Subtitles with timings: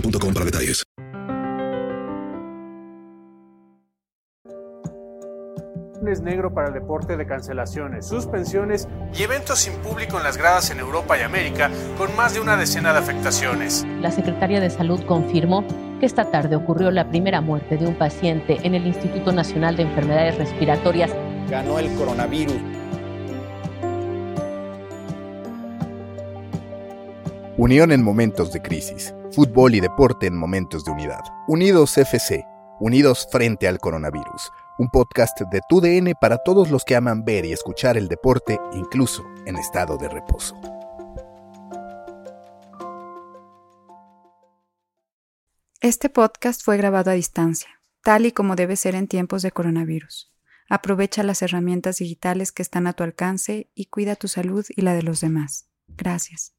[0.00, 0.84] boostmobile.com para detalles.
[5.98, 10.70] lunes negro para el deporte de cancelaciones, suspensiones y eventos sin público en las gradas
[10.70, 13.84] en Europa y América, con más de una decena de afectaciones.
[14.00, 15.64] La Secretaría de Salud confirmó
[15.98, 19.82] que esta tarde ocurrió la primera muerte de un paciente en el Instituto Nacional de
[19.82, 21.10] Enfermedades Respiratorias.
[21.50, 22.75] Ganó el coronavirus.
[27.58, 29.14] Unión en momentos de crisis.
[29.32, 31.22] Fútbol y deporte en momentos de unidad.
[31.48, 32.44] Unidos FC.
[32.80, 34.52] Unidos frente al coronavirus.
[34.78, 39.24] Un podcast de TUDN para todos los que aman ver y escuchar el deporte, incluso
[39.46, 40.54] en estado de reposo.
[45.80, 47.70] Este podcast fue grabado a distancia,
[48.02, 50.30] tal y como debe ser en tiempos de coronavirus.
[50.68, 54.92] Aprovecha las herramientas digitales que están a tu alcance y cuida tu salud y la
[54.92, 55.70] de los demás.
[55.88, 56.55] Gracias.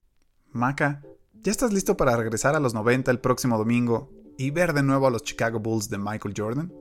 [0.58, 1.04] Maca,
[1.44, 5.06] ¿ya estás listo para regresar a los 90 el próximo domingo y ver de nuevo
[5.06, 6.74] a los Chicago Bulls de Michael Jordan?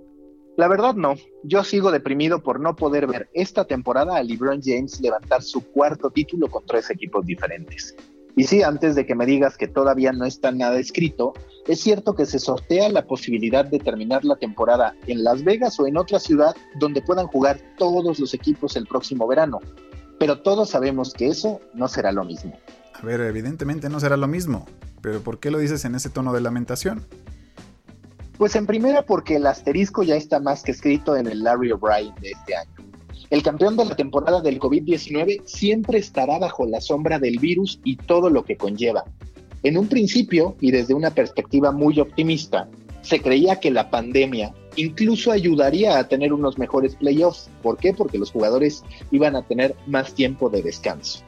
[0.56, 4.98] La verdad no, yo sigo deprimido por no poder ver esta temporada a LeBron James
[5.02, 7.94] levantar su cuarto título con tres equipos diferentes.
[8.34, 11.34] Y sí, antes de que me digas que todavía no está nada escrito,
[11.66, 15.86] es cierto que se sortea la posibilidad de terminar la temporada en Las Vegas o
[15.86, 19.60] en otra ciudad donde puedan jugar todos los equipos el próximo verano.
[20.18, 22.58] Pero todos sabemos que eso no será lo mismo.
[23.00, 24.66] A ver, evidentemente no será lo mismo,
[25.02, 27.04] pero ¿por qué lo dices en ese tono de lamentación?
[28.38, 32.14] Pues en primera porque el asterisco ya está más que escrito en el Larry O'Brien
[32.20, 32.70] de este año.
[33.30, 37.96] El campeón de la temporada del COVID-19 siempre estará bajo la sombra del virus y
[37.96, 39.04] todo lo que conlleva.
[39.62, 42.68] En un principio, y desde una perspectiva muy optimista,
[43.02, 47.50] se creía que la pandemia incluso ayudaría a tener unos mejores playoffs.
[47.62, 47.94] ¿Por qué?
[47.94, 51.25] Porque los jugadores iban a tener más tiempo de descanso.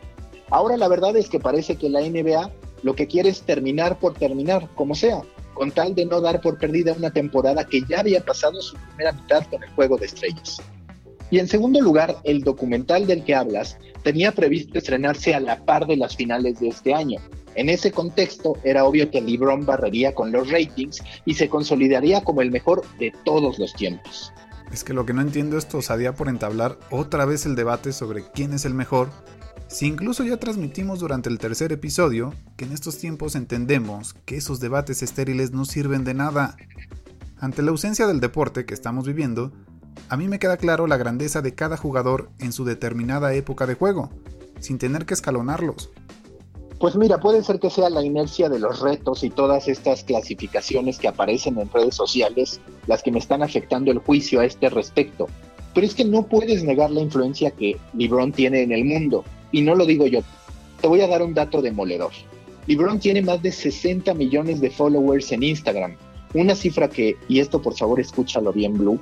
[0.50, 2.50] Ahora la verdad es que parece que la NBA
[2.82, 5.22] lo que quiere es terminar por terminar, como sea,
[5.54, 9.12] con tal de no dar por perdida una temporada que ya había pasado su primera
[9.12, 10.62] mitad con el juego de estrellas.
[11.30, 15.86] Y en segundo lugar, el documental del que hablas tenía previsto estrenarse a la par
[15.86, 17.20] de las finales de este año.
[17.54, 22.40] En ese contexto, era obvio que LeBron barrería con los ratings y se consolidaría como
[22.40, 24.32] el mejor de todos los tiempos.
[24.72, 27.92] Es que lo que no entiendo es tu osadía por entablar otra vez el debate
[27.92, 29.08] sobre quién es el mejor,
[29.68, 34.60] si incluso ya transmitimos durante el tercer episodio que en estos tiempos entendemos que esos
[34.60, 36.56] debates estériles no sirven de nada.
[37.38, 39.52] Ante la ausencia del deporte que estamos viviendo,
[40.08, 43.74] a mí me queda claro la grandeza de cada jugador en su determinada época de
[43.74, 44.10] juego,
[44.58, 45.90] sin tener que escalonarlos.
[46.80, 50.98] Pues mira, puede ser que sea la inercia de los retos y todas estas clasificaciones
[50.98, 55.26] que aparecen en redes sociales las que me están afectando el juicio a este respecto.
[55.74, 59.24] Pero es que no puedes negar la influencia que LeBron tiene en el mundo.
[59.52, 60.20] Y no lo digo yo.
[60.80, 62.12] Te voy a dar un dato demoledor.
[62.68, 65.96] LeBron tiene más de 60 millones de followers en Instagram,
[66.34, 69.00] una cifra que, y esto por favor escúchalo bien Blue,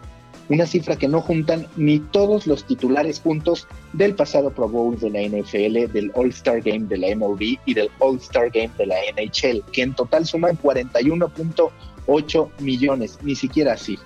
[0.48, 5.10] una cifra que no juntan ni todos los titulares juntos del pasado Pro Bowl de
[5.10, 9.64] la NFL, del All-Star Game de la MLB y del All-Star Game de la NHL,
[9.72, 13.98] que en total suman 41.8 millones, ni siquiera así.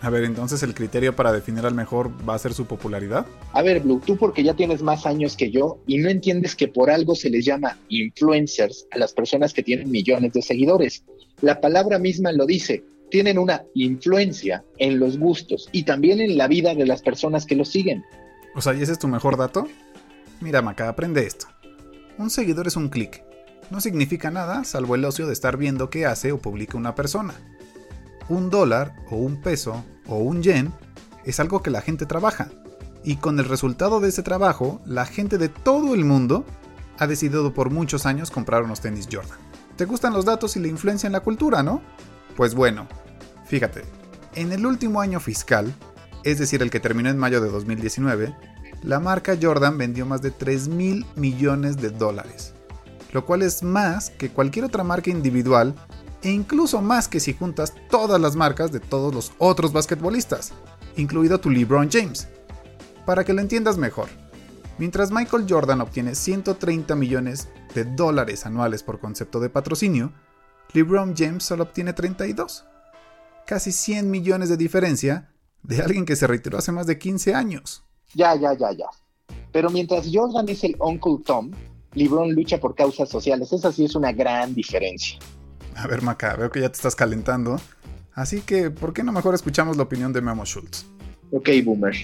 [0.00, 3.26] A ver, entonces el criterio para definir al mejor va a ser su popularidad.
[3.52, 6.68] A ver, Blue, tú porque ya tienes más años que yo y no entiendes que
[6.68, 11.04] por algo se les llama influencers a las personas que tienen millones de seguidores.
[11.40, 16.46] La palabra misma lo dice, tienen una influencia en los gustos y también en la
[16.46, 18.04] vida de las personas que los siguen.
[18.54, 19.66] O sea, ¿y ese es tu mejor dato?
[20.40, 21.46] Mira, Maca, aprende esto.
[22.18, 23.24] Un seguidor es un clic.
[23.70, 27.34] No significa nada salvo el ocio de estar viendo qué hace o publica una persona.
[28.28, 30.72] Un dólar o un peso o un yen
[31.24, 32.48] es algo que la gente trabaja.
[33.04, 36.44] Y con el resultado de ese trabajo, la gente de todo el mundo
[36.98, 39.38] ha decidido por muchos años comprar unos tenis Jordan.
[39.76, 41.80] ¿Te gustan los datos y la influencia en la cultura, no?
[42.36, 42.88] Pues bueno,
[43.46, 43.82] fíjate,
[44.34, 45.72] en el último año fiscal,
[46.24, 48.34] es decir, el que terminó en mayo de 2019,
[48.82, 52.54] la marca Jordan vendió más de 3 mil millones de dólares,
[53.12, 55.74] lo cual es más que cualquier otra marca individual
[56.22, 60.52] e incluso más que si juntas todas las marcas de todos los otros basquetbolistas,
[60.96, 62.28] incluido tu LeBron James.
[63.06, 64.08] Para que lo entiendas mejor,
[64.78, 70.12] mientras Michael Jordan obtiene 130 millones de dólares anuales por concepto de patrocinio,
[70.72, 72.64] LeBron James solo obtiene 32.
[73.46, 75.32] Casi 100 millones de diferencia
[75.62, 77.84] de alguien que se retiró hace más de 15 años.
[78.14, 78.86] Ya, ya, ya, ya.
[79.52, 81.50] Pero mientras Jordan es el Uncle Tom,
[81.94, 83.52] LeBron lucha por causas sociales.
[83.52, 85.18] Esa sí es una gran diferencia.
[85.82, 87.56] A ver, Maca, veo que ya te estás calentando.
[88.14, 90.84] Así que, ¿por qué no mejor escuchamos la opinión de Memo Schultz?
[91.30, 91.94] Ok, boomer.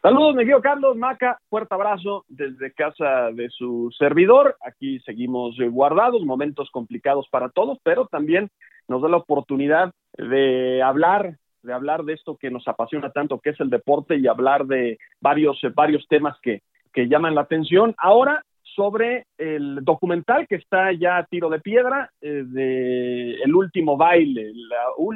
[0.00, 4.56] Saludos, mi querido Carlos Maca, fuerte abrazo desde casa de su servidor.
[4.64, 8.48] Aquí seguimos guardados, momentos complicados para todos, pero también
[8.86, 13.50] nos da la oportunidad de hablar, de hablar de esto que nos apasiona tanto, que
[13.50, 17.96] es el deporte, y hablar de varios, varios temas que, que llaman la atención.
[17.98, 18.44] Ahora,
[18.78, 24.52] sobre el documental que está ya a tiro de piedra, eh, de El último baile,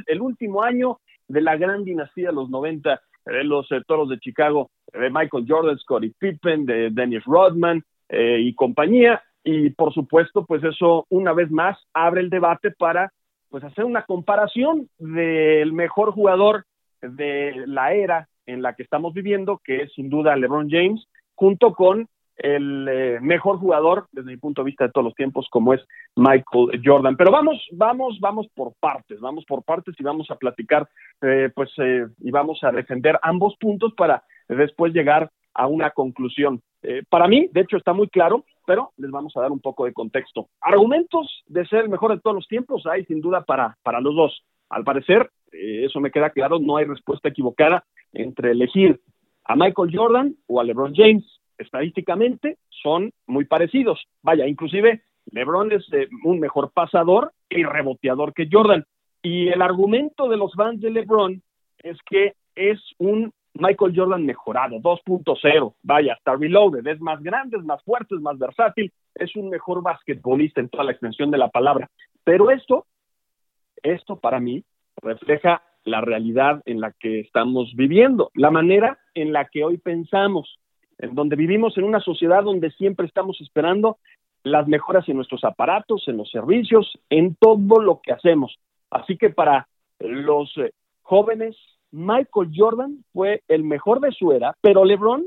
[0.06, 0.98] el último año
[1.28, 5.44] de la gran dinastía de los 90 de los eh, Toros de Chicago, de Michael
[5.46, 9.22] Jordan, Scottie Pippen, de Dennis Rodman eh, y compañía.
[9.44, 13.12] Y por supuesto, pues eso una vez más abre el debate para
[13.48, 16.64] pues hacer una comparación del mejor jugador
[17.00, 21.06] de la era en la que estamos viviendo, que es sin duda LeBron James,
[21.36, 22.08] junto con
[22.42, 25.80] el eh, mejor jugador desde mi punto de vista de todos los tiempos como es
[26.16, 27.16] Michael Jordan.
[27.16, 30.88] Pero vamos, vamos, vamos por partes, vamos por partes y vamos a platicar,
[31.22, 36.62] eh, pues, eh, y vamos a defender ambos puntos para después llegar a una conclusión.
[37.08, 39.92] para mí, de hecho, está muy claro, pero les vamos a dar un poco de
[39.92, 40.48] contexto.
[40.60, 44.16] Argumentos de ser el mejor de todos los tiempos hay sin duda para, para los
[44.16, 44.42] dos.
[44.68, 49.00] Al parecer, eso me queda claro, no hay respuesta equivocada entre elegir
[49.44, 54.02] a Michael Jordan o a LeBron James estadísticamente son muy parecidos.
[54.22, 58.84] Vaya, inclusive LeBron es eh, un mejor pasador y reboteador que Jordan.
[59.22, 61.42] Y el argumento de los fans de LeBron
[61.78, 67.64] es que es un Michael Jordan mejorado, 2.0, vaya, está reloaded, es más grande, es
[67.64, 71.48] más fuerte, es más versátil, es un mejor basquetbolista en toda la extensión de la
[71.48, 71.90] palabra.
[72.24, 72.86] Pero esto,
[73.82, 74.64] esto para mí
[75.02, 80.58] refleja la realidad en la que estamos viviendo, la manera en la que hoy pensamos
[81.02, 83.98] en donde vivimos en una sociedad donde siempre estamos esperando
[84.44, 88.56] las mejoras en nuestros aparatos, en los servicios, en todo lo que hacemos.
[88.88, 89.68] Así que para
[89.98, 91.56] los eh, jóvenes,
[91.90, 95.24] Michael Jordan fue el mejor de su era, pero LeBron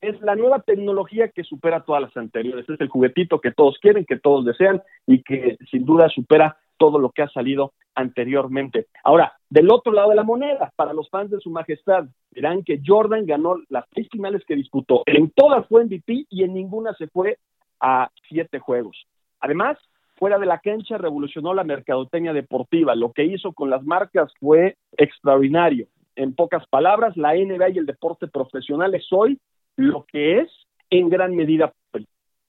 [0.00, 2.68] es la nueva tecnología que supera todas las anteriores.
[2.68, 6.98] Es el juguetito que todos quieren, que todos desean y que sin duda supera todo
[6.98, 8.86] lo que ha salido anteriormente.
[9.04, 12.80] Ahora, del otro lado de la moneda, para los fans de su majestad, verán que
[12.84, 15.02] Jordan ganó las seis finales que disputó.
[15.06, 17.38] En todas fue MVP y en ninguna se fue
[17.80, 19.06] a siete juegos.
[19.40, 19.78] Además,
[20.16, 22.94] fuera de la cancha revolucionó la mercadotecnia deportiva.
[22.94, 25.86] Lo que hizo con las marcas fue extraordinario.
[26.14, 29.38] En pocas palabras, la NBA y el deporte profesional es hoy
[29.76, 30.50] lo que es
[30.90, 31.72] en gran medida.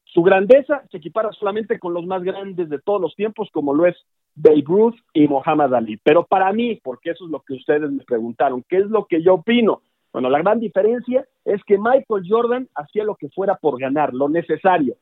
[0.05, 3.87] Su grandeza se equipara solamente con los más grandes de todos los tiempos, como lo
[3.87, 3.97] es
[4.35, 5.97] Babe Ruth y Muhammad Ali.
[5.97, 9.21] Pero para mí, porque eso es lo que ustedes me preguntaron, ¿qué es lo que
[9.21, 9.81] yo opino?
[10.11, 14.29] Bueno, la gran diferencia es que Michael Jordan hacía lo que fuera por ganar, lo
[14.29, 14.95] necesario.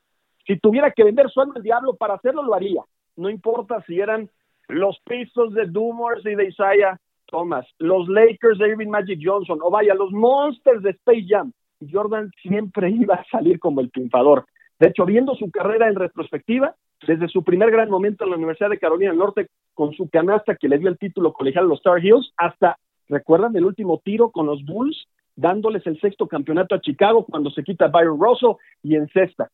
[0.48, 2.82] Si tuviera que vender su alma al diablo para hacerlo, lo haría.
[3.18, 4.30] No importa si eran
[4.68, 9.70] los pisos de Doomers y de Isaiah Thomas, los Lakers de Irving Magic Johnson, o
[9.70, 11.52] vaya, los Monsters de Space Jam.
[11.92, 14.46] Jordan siempre iba a salir como el triunfador.
[14.80, 16.76] De hecho, viendo su carrera en retrospectiva,
[17.08, 20.55] desde su primer gran momento en la Universidad de Carolina del Norte con su canasta
[20.55, 22.77] que le dio el título colegial a los Star Heels, hasta,
[23.10, 25.08] ¿recuerdan el último tiro con los Bulls?
[25.36, 29.50] dándoles el sexto campeonato a Chicago cuando se quita Byron Russell y en sexta.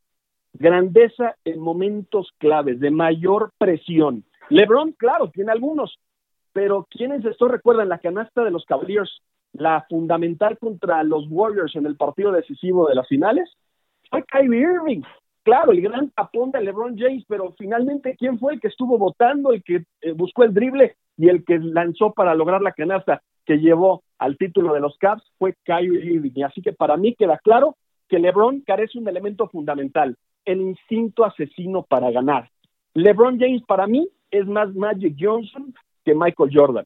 [0.54, 4.24] Grandeza en momentos claves, de mayor presión.
[4.50, 6.00] LeBron, claro, tiene algunos,
[6.54, 9.22] pero ¿quiénes esto recuerdan la canasta de los Cavaliers,
[9.54, 13.50] la fundamental contra los Warriors en el partido decisivo de las finales?
[14.10, 15.02] Fue Kyrie Irving.
[15.48, 19.54] Claro, el gran tapón de LeBron James, pero finalmente, ¿quién fue el que estuvo votando,
[19.54, 23.56] el que eh, buscó el drible y el que lanzó para lograr la canasta que
[23.56, 25.24] llevó al título de los Cavs?
[25.40, 26.44] Fue Kyrie Irving.
[26.44, 27.78] Así que para mí queda claro
[28.10, 32.50] que LeBron carece un elemento fundamental, el instinto asesino para ganar.
[32.94, 35.74] LeBron James para mí es más Magic Johnson
[36.04, 36.86] que Michael Jordan.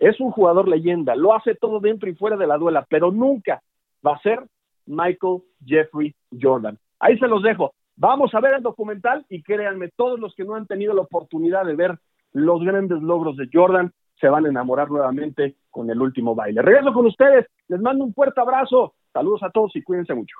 [0.00, 3.62] Es un jugador leyenda, lo hace todo dentro y fuera de la duela, pero nunca
[4.04, 4.40] va a ser
[4.86, 6.12] Michael Jeffrey
[6.42, 6.76] Jordan.
[6.98, 7.72] Ahí se los dejo.
[8.00, 11.66] Vamos a ver el documental y créanme, todos los que no han tenido la oportunidad
[11.66, 11.98] de ver
[12.32, 16.62] los grandes logros de Jordan se van a enamorar nuevamente con el último baile.
[16.62, 20.34] Regreso con ustedes, les mando un fuerte abrazo, saludos a todos y cuídense mucho.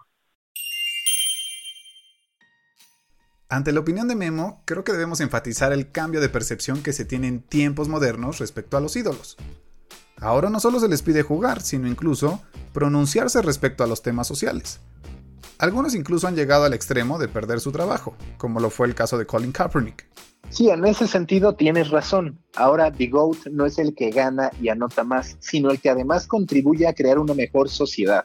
[3.50, 7.04] Ante la opinión de Memo, creo que debemos enfatizar el cambio de percepción que se
[7.04, 9.36] tiene en tiempos modernos respecto a los ídolos.
[10.18, 12.40] Ahora no solo se les pide jugar, sino incluso
[12.72, 14.80] pronunciarse respecto a los temas sociales.
[15.60, 19.18] Algunos incluso han llegado al extremo de perder su trabajo, como lo fue el caso
[19.18, 20.06] de Colin Kaepernick.
[20.48, 22.38] Sí, en ese sentido tienes razón.
[22.56, 26.26] Ahora The GOAT no es el que gana y anota más, sino el que además
[26.26, 28.24] contribuye a crear una mejor sociedad.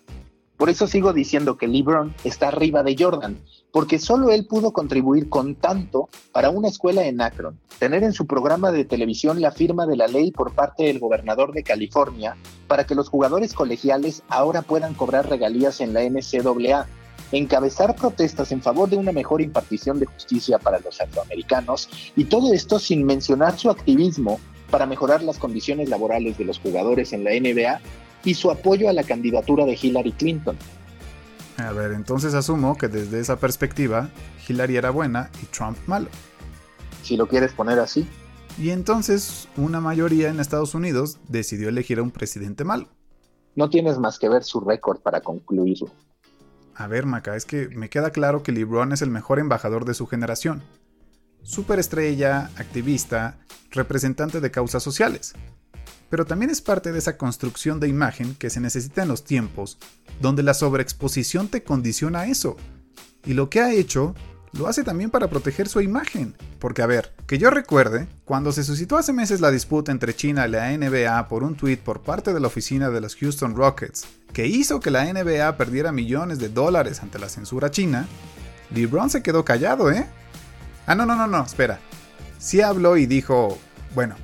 [0.56, 3.38] Por eso sigo diciendo que LeBron está arriba de Jordan,
[3.74, 8.26] porque solo él pudo contribuir con tanto para una escuela en Akron, tener en su
[8.26, 12.38] programa de televisión la firma de la ley por parte del gobernador de California
[12.70, 16.88] para que los jugadores colegiales ahora puedan cobrar regalías en la NCAA,
[17.32, 22.54] encabezar protestas en favor de una mejor impartición de justicia para los afroamericanos y todo
[22.54, 24.40] esto sin mencionar su activismo
[24.70, 27.80] para mejorar las condiciones laborales de los jugadores en la NBA
[28.24, 30.58] y su apoyo a la candidatura de Hillary Clinton.
[31.58, 34.10] A ver, entonces asumo que desde esa perspectiva,
[34.48, 36.10] Hillary era buena y Trump malo.
[37.04, 38.08] Si lo quieres poner así.
[38.58, 42.88] Y entonces una mayoría en Estados Unidos decidió elegir a un presidente malo.
[43.56, 45.90] No tienes más que ver su récord para concluirlo.
[46.76, 49.94] A ver, Maca, es que me queda claro que LeBron es el mejor embajador de
[49.94, 50.62] su generación.
[51.42, 53.38] Superestrella, activista,
[53.72, 55.34] representante de causas sociales
[56.10, 59.78] pero también es parte de esa construcción de imagen que se necesita en los tiempos,
[60.22, 62.58] donde la sobreexposición te condiciona a eso.
[63.26, 64.16] Y lo que ha hecho,
[64.58, 66.36] lo hace también para proteger su imagen.
[66.60, 70.48] Porque a ver, que yo recuerde, cuando se suscitó hace meses la disputa entre China
[70.48, 74.06] y la NBA por un tweet por parte de la oficina de los Houston Rockets,
[74.34, 78.08] que hizo que la NBA perdiera millones de dólares ante la censura china,
[78.74, 80.08] LeBron se quedó callado, ¿eh?
[80.88, 81.80] Ah, no, no, no, no, espera.
[82.38, 83.58] Sí habló y dijo,
[83.94, 84.16] bueno,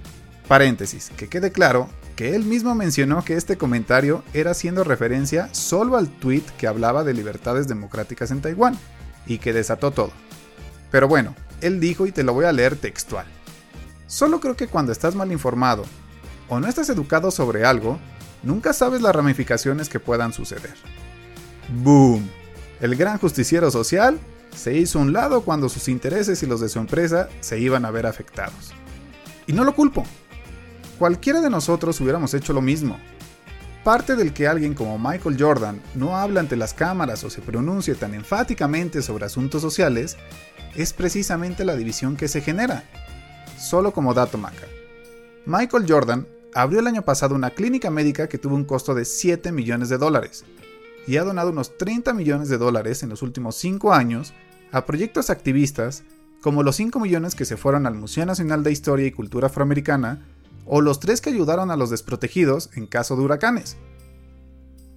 [0.47, 5.95] Paréntesis, que quede claro que él mismo mencionó que este comentario era haciendo referencia solo
[5.95, 8.77] al tweet que hablaba de libertades democráticas en Taiwán,
[9.25, 10.11] y que desató todo.
[10.91, 13.25] Pero bueno, él dijo y te lo voy a leer textual.
[14.07, 15.85] Solo creo que cuando estás mal informado
[16.49, 17.99] o no estás educado sobre algo,
[18.43, 20.75] nunca sabes las ramificaciones que puedan suceder.
[21.83, 22.29] ¡Boom!
[22.81, 24.19] El gran justiciero social
[24.55, 27.91] se hizo un lado cuando sus intereses y los de su empresa se iban a
[27.91, 28.73] ver afectados.
[29.47, 30.05] Y no lo culpo,
[30.99, 32.99] cualquiera de nosotros hubiéramos hecho lo mismo.
[33.83, 37.95] Parte del que alguien como Michael Jordan no habla ante las cámaras o se pronuncie
[37.95, 40.17] tan enfáticamente sobre asuntos sociales
[40.75, 42.83] es precisamente la división que se genera.
[43.57, 44.67] Solo como dato maca.
[45.47, 49.51] Michael Jordan abrió el año pasado una clínica médica que tuvo un costo de 7
[49.51, 50.45] millones de dólares
[51.07, 54.33] y ha donado unos 30 millones de dólares en los últimos 5 años
[54.71, 56.03] a proyectos activistas
[56.41, 60.21] como los 5 millones que se fueron al Museo Nacional de Historia y Cultura Afroamericana
[60.65, 63.77] o los tres que ayudaron a los desprotegidos en caso de huracanes.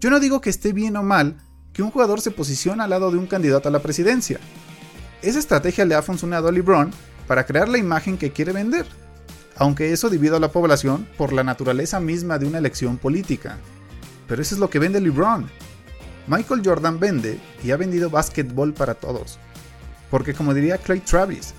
[0.01, 1.39] Yo no digo que esté bien o mal
[1.73, 4.39] que un jugador se posicione al lado de un candidato a la presidencia.
[5.23, 6.91] Esa estrategia le ha funcionado a LeBron
[7.27, 8.87] para crear la imagen que quiere vender,
[9.57, 13.59] aunque eso divide a la población por la naturaleza misma de una elección política.
[14.29, 15.49] Pero eso es lo que vende LeBron.
[16.27, 19.39] Michael Jordan vende y ha vendido básquetbol para todos.
[20.11, 21.55] Porque como diría Clay Travis,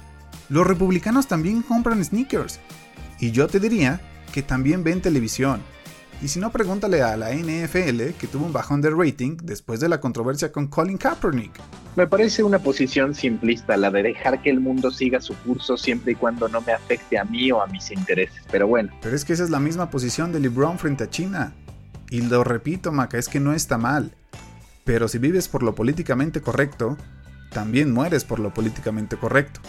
[0.49, 2.59] los republicanos también compran sneakers
[3.25, 3.99] y yo te diría
[4.31, 5.59] que también ven televisión.
[6.21, 9.89] Y si no, pregúntale a la NFL que tuvo un bajón de rating después de
[9.89, 11.51] la controversia con Colin Kaepernick.
[11.95, 16.11] Me parece una posición simplista la de dejar que el mundo siga su curso siempre
[16.11, 18.93] y cuando no me afecte a mí o a mis intereses, pero bueno.
[19.01, 21.55] Pero es que esa es la misma posición de LeBron frente a China.
[22.11, 24.11] Y lo repito, Maca, es que no está mal.
[24.83, 26.95] Pero si vives por lo políticamente correcto,
[27.51, 29.61] también mueres por lo políticamente correcto.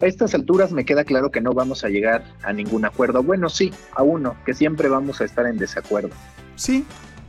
[0.00, 3.22] A estas alturas me queda claro que no vamos a llegar a ningún acuerdo.
[3.22, 6.10] Bueno, sí, a uno, que siempre vamos a estar en desacuerdo.
[6.54, 6.84] Sí,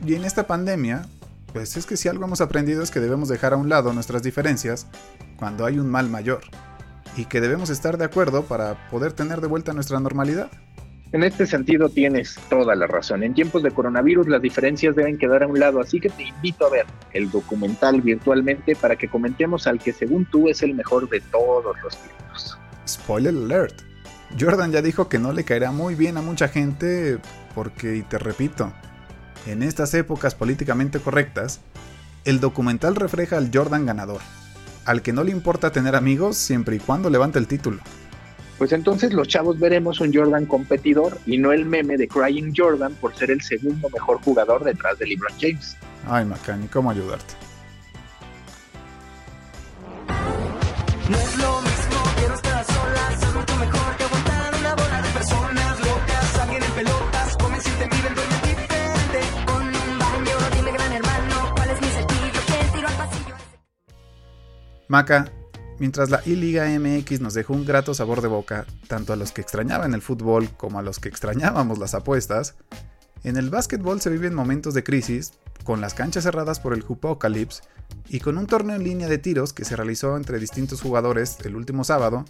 [0.06, 1.06] y en esta pandemia,
[1.52, 4.22] pues es que si algo hemos aprendido es que debemos dejar a un lado nuestras
[4.22, 4.86] diferencias
[5.36, 6.42] cuando hay un mal mayor,
[7.16, 10.48] y que debemos estar de acuerdo para poder tener de vuelta nuestra normalidad.
[11.12, 13.24] En este sentido tienes toda la razón.
[13.24, 16.66] En tiempos de coronavirus las diferencias deben quedar a un lado, así que te invito
[16.66, 21.08] a ver el documental virtualmente para que comentemos al que según tú es el mejor
[21.08, 22.58] de todos los tiempos.
[22.86, 23.82] Spoiler alert.
[24.38, 27.18] Jordan ya dijo que no le caerá muy bien a mucha gente
[27.56, 28.72] porque, y te repito,
[29.46, 31.60] en estas épocas políticamente correctas,
[32.24, 34.20] el documental refleja al Jordan ganador,
[34.84, 37.80] al que no le importa tener amigos siempre y cuando levante el título
[38.60, 42.94] pues entonces los chavos veremos un Jordan competidor y no el meme de Crying Jordan
[42.96, 45.78] por ser el segundo mejor jugador detrás de LeBron James.
[46.06, 47.32] Ay, Macani, ¿cómo ayudarte?
[51.08, 55.08] No es lo mismo, quiero estar sola, es mucho mejor que aguantar una bola de
[55.08, 60.72] personas locas, alguien en pelotas, comen si te miren, duermen diferente, con un baño, dime
[60.72, 62.40] gran hermano, ¿cuál es mi cepillo?
[62.46, 63.34] ¿Quién tiro al pasillo?
[64.88, 65.32] Maca,
[65.80, 69.40] Mientras la I-Liga MX nos dejó un grato sabor de boca, tanto a los que
[69.40, 72.54] extrañaban el fútbol como a los que extrañábamos las apuestas,
[73.24, 75.32] en el básquetbol se viven momentos de crisis,
[75.64, 77.62] con las canchas cerradas por el Jupocalypse
[78.10, 81.56] y con un torneo en línea de tiros que se realizó entre distintos jugadores el
[81.56, 82.26] último sábado,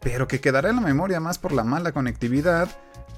[0.00, 2.68] pero que quedará en la memoria más por la mala conectividad,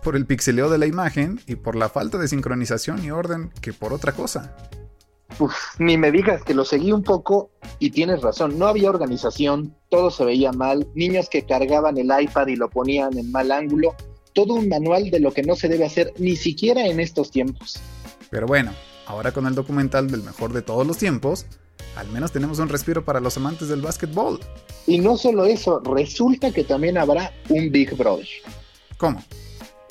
[0.04, 3.72] por el pixeleo de la imagen y por la falta de sincronización y orden que
[3.72, 4.54] por otra cosa.
[5.38, 9.75] Uf, ni me digas que lo seguí un poco y tienes razón, no había organización,
[9.88, 13.96] todo se veía mal, niños que cargaban el iPad y lo ponían en mal ángulo,
[14.34, 17.80] todo un manual de lo que no se debe hacer ni siquiera en estos tiempos.
[18.30, 18.72] Pero bueno,
[19.06, 21.46] ahora con el documental del mejor de todos los tiempos,
[21.96, 24.38] al menos tenemos un respiro para los amantes del básquetbol.
[24.87, 28.28] Y no solo eso, resulta que también habrá un Big Brother.
[28.99, 29.25] ¿Cómo?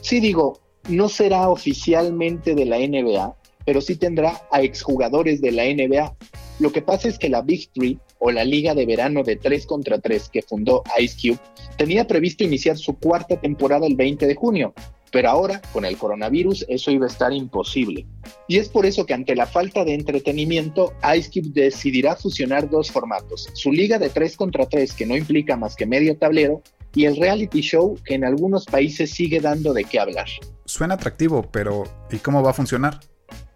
[0.01, 5.63] Sí digo, no será oficialmente de la NBA, pero sí tendrá a exjugadores de la
[5.63, 6.15] NBA.
[6.59, 9.65] Lo que pasa es que la Big Three, o la Liga de Verano de 3
[9.65, 11.39] contra 3 que fundó Ice Cube,
[11.77, 14.73] tenía previsto iniciar su cuarta temporada el 20 de junio,
[15.11, 18.05] pero ahora, con el coronavirus, eso iba a estar imposible.
[18.47, 22.91] Y es por eso que ante la falta de entretenimiento, Ice Cube decidirá fusionar dos
[22.91, 26.61] formatos, su liga de 3 contra 3, que no implica más que medio tablero,
[26.93, 30.27] y el reality show que en algunos países sigue dando de qué hablar.
[30.65, 32.99] Suena atractivo, pero ¿y cómo va a funcionar?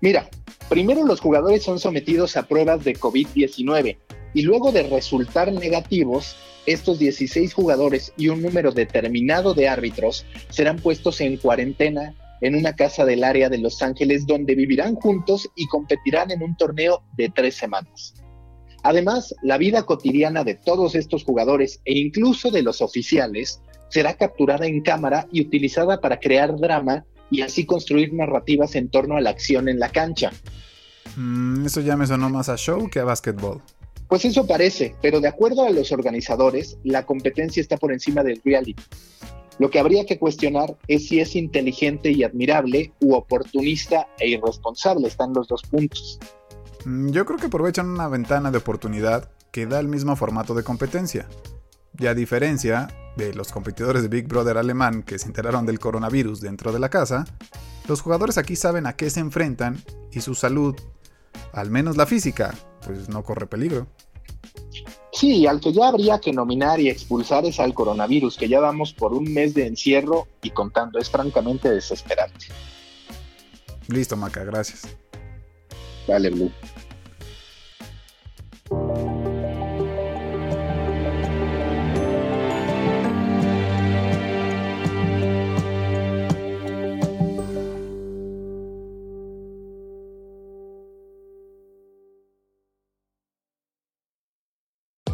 [0.03, 0.29] Mira,
[0.67, 3.95] primero los jugadores son sometidos a pruebas de COVID-19
[4.33, 6.35] y luego de resultar negativos,
[6.65, 12.75] estos 16 jugadores y un número determinado de árbitros serán puestos en cuarentena en una
[12.75, 17.29] casa del área de Los Ángeles donde vivirán juntos y competirán en un torneo de
[17.29, 18.13] tres semanas.
[18.83, 24.65] Además, la vida cotidiana de todos estos jugadores e incluso de los oficiales será capturada
[24.65, 29.31] en cámara y utilizada para crear drama y así construir narrativas en torno a la
[29.31, 30.31] acción en la cancha.
[31.17, 33.61] Mm, eso ya me sonó más a show que a básquetbol.
[34.07, 38.39] Pues eso parece, pero de acuerdo a los organizadores, la competencia está por encima del
[38.45, 38.81] reality.
[39.59, 45.07] Lo que habría que cuestionar es si es inteligente y admirable u oportunista e irresponsable.
[45.07, 46.19] Están los dos puntos.
[46.85, 50.63] Mm, yo creo que aprovechan una ventana de oportunidad que da el mismo formato de
[50.63, 51.27] competencia.
[51.99, 56.41] Y a diferencia de los competidores de Big Brother alemán que se enteraron del coronavirus
[56.41, 57.25] dentro de la casa,
[57.87, 60.75] los jugadores aquí saben a qué se enfrentan y su salud,
[61.51, 63.87] al menos la física, pues no corre peligro.
[65.11, 68.93] Sí, al que ya habría que nominar y expulsar es al coronavirus, que ya vamos
[68.93, 72.47] por un mes de encierro y contando, es francamente desesperante.
[73.87, 74.87] Listo, Maca, gracias.
[76.07, 76.51] Dale, Blue.